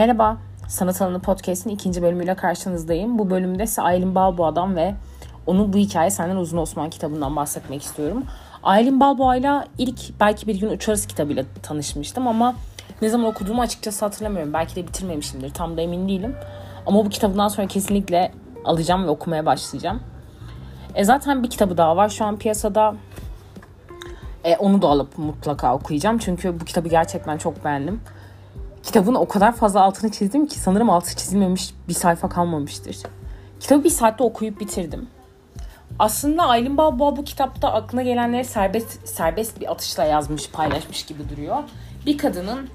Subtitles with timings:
[0.00, 0.36] Merhaba,
[0.68, 3.18] Sanat Alanı Podcast'in ikinci bölümüyle karşınızdayım.
[3.18, 4.94] Bu bölümde ise Aylin Balboa'dan ve
[5.46, 8.24] onun bu hikaye senden uzun Osman kitabından bahsetmek istiyorum.
[8.62, 12.54] Aylin Balboa'yla ilk belki bir gün Uçarız kitabıyla tanışmıştım ama
[13.02, 14.52] ne zaman okuduğumu açıkçası hatırlamıyorum.
[14.52, 16.36] Belki de bitirmemişimdir, tam da emin değilim.
[16.86, 18.32] Ama bu kitabından sonra kesinlikle
[18.64, 20.00] alacağım ve okumaya başlayacağım.
[20.94, 22.94] E zaten bir kitabı daha var şu an piyasada.
[24.44, 26.18] E, onu da alıp mutlaka okuyacağım.
[26.18, 28.00] Çünkü bu kitabı gerçekten çok beğendim.
[28.82, 32.96] Kitabın o kadar fazla altını çizdim ki sanırım altı çizilmemiş bir sayfa kalmamıştır.
[33.60, 35.08] Kitabı bir saatte okuyup bitirdim.
[35.98, 41.62] Aslında Aylin Balboa bu kitapta aklına gelenleri serbest, serbest bir atışla yazmış, paylaşmış gibi duruyor.
[42.06, 42.68] Bir kadının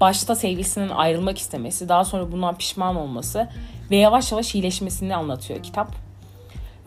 [0.00, 3.48] başta sevgilisinin ayrılmak istemesi, daha sonra bundan pişman olması
[3.90, 5.88] ve yavaş yavaş iyileşmesini anlatıyor kitap.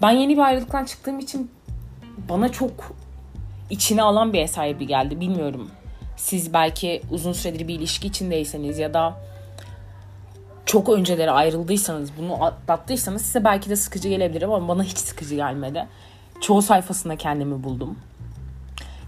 [0.01, 1.51] Ben yeni bir ayrılıktan çıktığım için
[2.29, 2.71] bana çok
[3.69, 5.19] içine alan bir eser gibi geldi.
[5.19, 5.71] Bilmiyorum.
[6.19, 9.13] Siz belki uzun süredir bir ilişki içindeyseniz ya da
[10.65, 15.87] çok önceleri ayrıldıysanız, bunu atlattıysanız size belki de sıkıcı gelebilir ama bana hiç sıkıcı gelmedi.
[16.41, 17.97] Çoğu sayfasında kendimi buldum.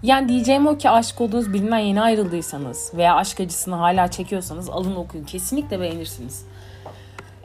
[0.02, 4.96] Yani diyeceğim o ki aşık olduğunuz birinden yeni ayrıldıysanız veya aşk acısını hala çekiyorsanız alın
[4.96, 5.24] okuyun.
[5.24, 6.44] Kesinlikle beğenirsiniz.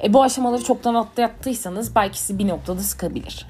[0.04, 3.48] E, bu aşamaları çoktan atlattıysanız belki sizi bir noktada sıkabilir.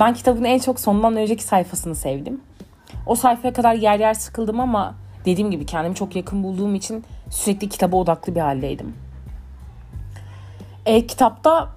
[0.00, 2.40] Ben kitabın en çok sondan önceki sayfasını sevdim.
[3.06, 7.68] O sayfaya kadar yer yer sıkıldım ama dediğim gibi kendimi çok yakın bulduğum için sürekli
[7.68, 8.94] kitaba odaklı bir haldeydim.
[10.86, 11.68] E, kitapta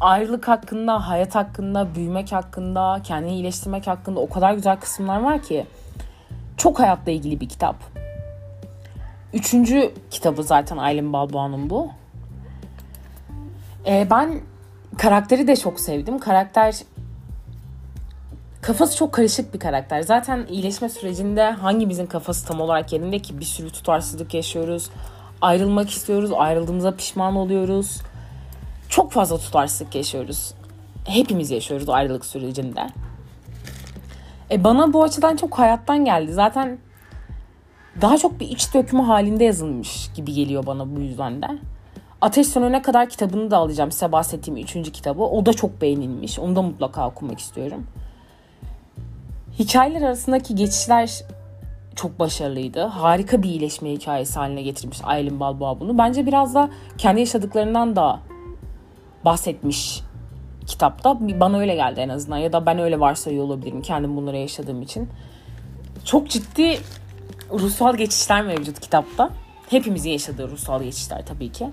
[0.00, 5.66] ayrılık hakkında, hayat hakkında, büyümek hakkında, kendini iyileştirmek hakkında o kadar güzel kısımlar var ki.
[6.56, 7.76] Çok hayatla ilgili bir kitap.
[9.32, 11.90] Üçüncü kitabı zaten Aylin Balboa'nın bu.
[13.86, 14.40] E, ben
[14.98, 16.18] karakteri de çok sevdim.
[16.18, 16.80] Karakter
[18.62, 20.02] kafası çok karışık bir karakter.
[20.02, 24.90] Zaten iyileşme sürecinde hangimizin kafası tam olarak yerinde ki bir sürü tutarsızlık yaşıyoruz.
[25.40, 28.00] Ayrılmak istiyoruz, ayrıldığımıza pişman oluyoruz.
[28.88, 30.54] Çok fazla tutarsızlık yaşıyoruz.
[31.04, 32.86] Hepimiz yaşıyoruz ayrılık sürecinde.
[34.50, 36.32] E bana bu açıdan çok hayattan geldi.
[36.32, 36.78] Zaten
[38.00, 41.46] daha çok bir iç dökümü halinde yazılmış gibi geliyor bana bu yüzden de.
[42.20, 43.92] Ateş Sönene kadar kitabını da alacağım.
[43.92, 45.22] Size bahsettiğim üçüncü kitabı.
[45.22, 46.38] O da çok beğenilmiş.
[46.38, 47.86] Onu da mutlaka okumak istiyorum.
[49.60, 51.24] Hikayeler arasındaki geçişler
[51.96, 52.82] çok başarılıydı.
[52.82, 55.98] Harika bir iyileşme hikayesi haline getirmiş Aylin Balboa bunu.
[55.98, 58.20] Bence biraz da kendi yaşadıklarından da
[59.24, 60.00] bahsetmiş
[60.66, 61.18] kitapta.
[61.40, 65.08] Bana öyle geldi en azından ya da ben öyle varsayıyor olabilirim kendim bunları yaşadığım için.
[66.04, 66.78] Çok ciddi
[67.52, 69.30] ruhsal geçişler mevcut kitapta.
[69.70, 71.70] Hepimizin yaşadığı ruhsal geçişler tabii ki.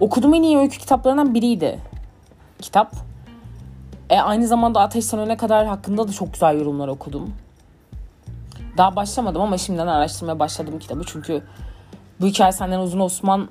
[0.00, 1.78] Okuduğum en iyi öykü kitaplarından biriydi
[2.62, 3.09] kitap.
[4.10, 7.32] E, aynı zamanda Ateş Sönene kadar hakkında da çok güzel yorumlar okudum.
[8.76, 11.02] Daha başlamadım ama şimdiden araştırmaya başladım kitabı.
[11.06, 11.42] Çünkü
[12.20, 13.48] bu hikaye senden uzun Osman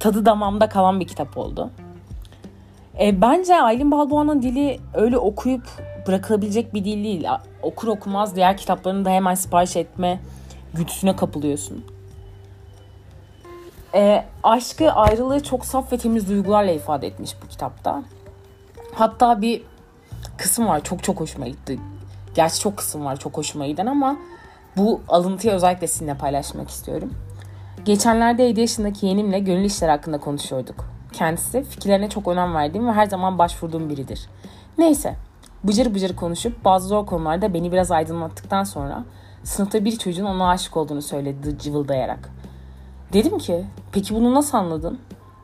[0.00, 1.70] tadı damamda kalan bir kitap oldu.
[3.00, 5.62] E, bence Aylin Balboğa'nın dili öyle okuyup
[6.06, 7.26] bırakılabilecek bir dil değil.
[7.62, 10.20] Okur okumaz diğer kitaplarını da hemen sipariş etme
[10.74, 11.84] güdüsüne kapılıyorsun.
[13.94, 18.02] E, aşkı, ayrılığı çok saf ve temiz duygularla ifade etmiş bu kitapta.
[18.98, 19.62] Hatta bir
[20.36, 21.80] kısım var çok çok hoşuma gitti.
[22.34, 24.16] Gerçi çok kısım var çok hoşuma giden ama
[24.76, 27.14] bu alıntıyı özellikle sizinle paylaşmak istiyorum.
[27.84, 30.84] Geçenlerde 7 yaşındaki yeğenimle gönül işleri hakkında konuşuyorduk.
[31.12, 34.28] Kendisi fikirlerine çok önem verdiğim ve her zaman başvurduğum biridir.
[34.78, 35.14] Neyse,
[35.64, 39.04] bıcır bıcır konuşup bazı zor konularda beni biraz aydınlattıktan sonra
[39.44, 42.30] sınıfta bir çocuğun ona aşık olduğunu söyledi cıvıldayarak.
[43.12, 44.98] Dedim ki, peki bunu nasıl anladın?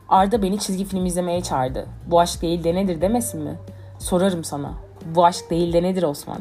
[0.09, 1.87] Arda beni çizgi film izlemeye çağırdı.
[2.07, 3.55] Bu aşk değil de nedir demesin mi?
[3.99, 4.73] Sorarım sana.
[5.05, 6.39] Bu aşk değil de nedir Osman?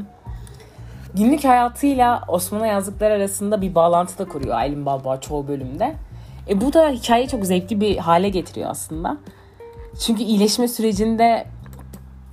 [1.14, 5.94] Günlük hayatıyla Osman'a yazdıklar arasında bir bağlantı da kuruyor Aylin Balboa çoğu bölümde.
[6.48, 9.16] E bu da hikayeyi çok zevkli bir hale getiriyor aslında.
[10.00, 11.46] Çünkü iyileşme sürecinde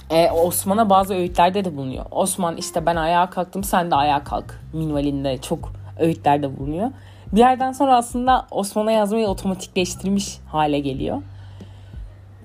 [0.10, 2.06] e, Osman'a bazı öğütlerde de bulunuyor.
[2.12, 6.92] Osman işte ben ayağa kalktım sen de ayağa kalk minvalinde çok öğütlerde bulunuyor
[7.32, 11.22] bir yerden sonra aslında Osman'a yazmayı otomatikleştirmiş hale geliyor.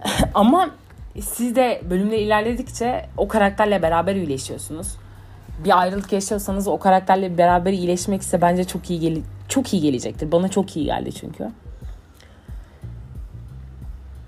[0.34, 0.70] Ama
[1.20, 4.96] siz de bölümde ilerledikçe o karakterle beraber iyileşiyorsunuz.
[5.64, 9.18] Bir ayrılık yaşıyorsanız o karakterle beraber iyileşmek ise bence çok iyi gel
[9.48, 10.32] çok iyi gelecektir.
[10.32, 11.50] Bana çok iyi geldi çünkü.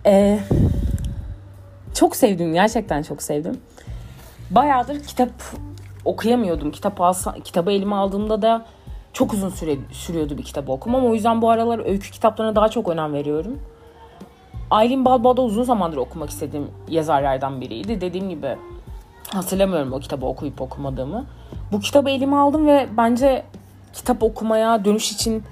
[0.06, 0.40] Ee,
[1.94, 3.60] çok sevdim gerçekten çok sevdim.
[4.50, 5.30] Bayağıdır kitap
[6.04, 6.70] okuyamıyordum.
[6.70, 8.66] Kitap alsa, kitabı elime aldığımda da
[9.12, 11.06] çok uzun süre sürüyordu bir kitabı okumam.
[11.06, 13.58] O yüzden bu aralar öykü kitaplarına daha çok önem veriyorum.
[14.70, 18.00] Aylin Balboa'da uzun zamandır okumak istediğim yazarlardan biriydi.
[18.00, 18.56] Dediğim gibi
[19.34, 21.26] hatırlamıyorum o kitabı okuyup okumadığımı.
[21.72, 23.44] Bu kitabı elime aldım ve bence
[23.92, 25.42] kitap okumaya dönüş için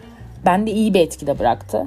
[0.44, 1.86] bende iyi bir etki de bıraktı.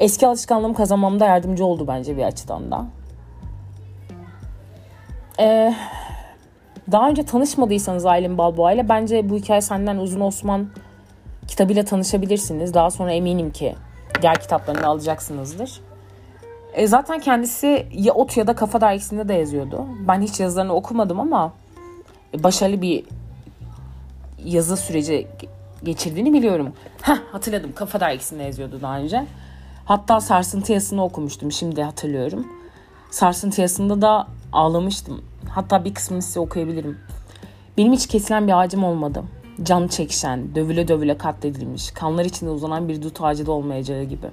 [0.00, 2.86] eski alışkanlığımı kazanmamda yardımcı oldu bence bir açıdan da.
[5.40, 5.74] Ee,
[6.92, 10.68] daha önce tanışmadıysanız Aylin Balboa ile bence bu hikaye senden uzun Osman
[11.48, 12.74] kitabıyla tanışabilirsiniz.
[12.74, 13.74] Daha sonra eminim ki
[14.22, 15.80] diğer kitaplarını alacaksınızdır.
[16.74, 19.86] E, zaten kendisi ya Ot ya da Kafa Dergisi'nde de yazıyordu.
[20.08, 21.52] Ben hiç yazılarını okumadım ama
[22.38, 23.04] başarılı bir
[24.44, 25.26] yazı süreci
[25.82, 26.72] geçirdiğini biliyorum.
[27.02, 27.72] Heh, hatırladım.
[27.74, 29.26] Kafa Dergisi'nde yazıyordu daha önce.
[29.84, 31.52] Hatta Sarsıntı Yasını okumuştum.
[31.52, 32.46] Şimdi hatırlıyorum.
[33.10, 35.24] Sarsıntı Yası'nda da ağlamıştım.
[35.50, 36.98] Hatta bir kısmını size okuyabilirim.
[37.78, 39.22] Benim hiç kesilen bir ağacım olmadı.
[39.62, 44.26] Can çekişen, dövüle dövüle katledilmiş, kanlar içinde uzanan bir dut ağacı da olmayacağı gibi.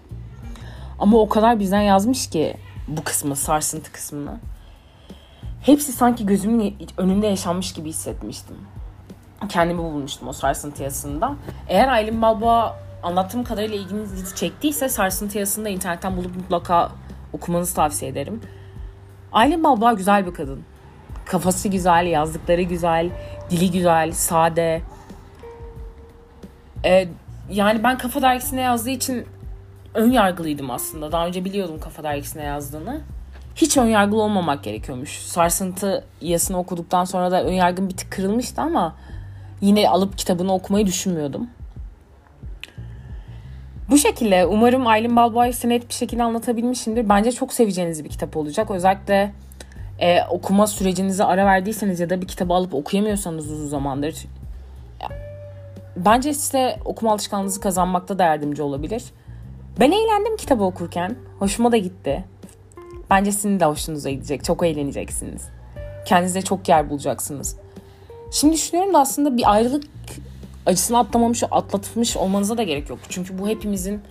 [0.99, 4.39] Ama o kadar bizden yazmış ki bu kısmı, sarsıntı kısmını.
[5.61, 8.55] Hepsi sanki gözümün önünde yaşanmış gibi hissetmiştim.
[9.49, 11.35] Kendimi bulmuştum o sarsıntı yazısında.
[11.67, 16.91] Eğer Aylin Balboa anlattığım kadarıyla ilginizi çektiyse sarsıntı yazısını internetten bulup mutlaka
[17.33, 18.41] okumanızı tavsiye ederim.
[19.31, 20.63] Aylin Balboa güzel bir kadın.
[21.25, 23.09] Kafası güzel, yazdıkları güzel,
[23.49, 24.81] dili güzel, sade.
[26.85, 27.07] Ee,
[27.51, 29.25] yani ben Kafa Dergisi'ne yazdığı için
[29.93, 31.11] ön yargılıydım aslında.
[31.11, 33.01] Daha önce biliyordum Kafa Dergisi'ne yazdığını.
[33.55, 35.19] Hiç ön yargılı olmamak gerekiyormuş.
[35.19, 38.95] Sarsıntı yasını okuduktan sonra da ön yargım bir tık kırılmıştı ama
[39.61, 41.47] yine alıp kitabını okumayı düşünmüyordum.
[43.89, 47.09] Bu şekilde umarım Aylin Balboa'yı net bir şekilde anlatabilmişimdir.
[47.09, 48.71] Bence çok seveceğiniz bir kitap olacak.
[48.71, 49.31] Özellikle
[49.99, 54.15] e, okuma sürecinize ara verdiyseniz ya da bir kitabı alıp okuyamıyorsanız uzun zamandır
[56.05, 59.03] bence size okuma alışkanlığınızı kazanmakta da yardımcı olabilir.
[59.79, 61.15] Ben eğlendim kitabı okurken.
[61.39, 62.25] Hoşuma da gitti.
[63.09, 64.43] Bence sizin de hoşunuza gidecek.
[64.43, 65.49] Çok eğleneceksiniz.
[66.05, 67.57] Kendinize çok yer bulacaksınız.
[68.31, 69.83] Şimdi düşünüyorum da aslında bir ayrılık
[70.67, 72.99] acısını atlamamış, atlatmış olmanıza da gerek yok.
[73.09, 74.01] Çünkü bu hepimizin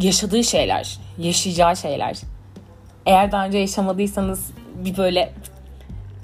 [0.00, 2.18] yaşadığı şeyler, yaşayacağı şeyler.
[3.06, 4.50] Eğer daha önce yaşamadıysanız
[4.84, 5.32] bir böyle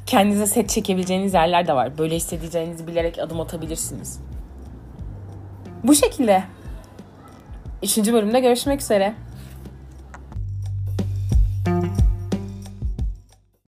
[0.06, 1.98] kendinize set çekebileceğiniz yerler de var.
[1.98, 4.20] Böyle hissedeceğinizi bilerek adım atabilirsiniz.
[5.84, 6.44] Bu şekilde.
[7.82, 9.14] Üçüncü bölümde görüşmek üzere.